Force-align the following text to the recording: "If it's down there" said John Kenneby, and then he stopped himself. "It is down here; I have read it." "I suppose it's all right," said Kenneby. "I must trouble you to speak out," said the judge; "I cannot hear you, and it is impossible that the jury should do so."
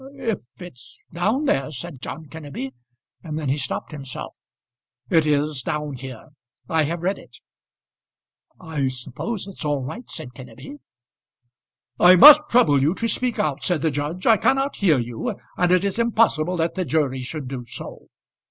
"If 0.15 0.39
it's 0.57 0.97
down 1.13 1.45
there" 1.45 1.69
said 1.71 2.01
John 2.01 2.25
Kenneby, 2.25 2.73
and 3.23 3.37
then 3.37 3.49
he 3.49 3.57
stopped 3.59 3.91
himself. 3.91 4.33
"It 5.11 5.27
is 5.27 5.61
down 5.61 5.93
here; 5.93 6.29
I 6.67 6.85
have 6.85 7.03
read 7.03 7.19
it." 7.19 7.37
"I 8.59 8.87
suppose 8.87 9.45
it's 9.45 9.63
all 9.63 9.83
right," 9.83 10.09
said 10.09 10.33
Kenneby. 10.33 10.79
"I 11.99 12.15
must 12.15 12.41
trouble 12.49 12.81
you 12.81 12.95
to 12.95 13.07
speak 13.07 13.37
out," 13.37 13.61
said 13.61 13.83
the 13.83 13.91
judge; 13.91 14.25
"I 14.25 14.37
cannot 14.37 14.77
hear 14.77 14.97
you, 14.97 15.35
and 15.55 15.71
it 15.71 15.85
is 15.85 15.99
impossible 15.99 16.57
that 16.57 16.73
the 16.73 16.83
jury 16.83 17.21
should 17.21 17.47
do 17.47 17.63
so." 17.69 18.07